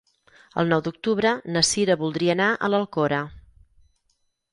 El 0.61 0.69
nou 0.69 0.79
d'octubre 0.85 1.33
na 1.57 1.63
Cira 1.71 1.97
voldria 2.03 2.33
anar 2.37 2.47
a 2.53 2.71
l'Alcora. 2.77 3.21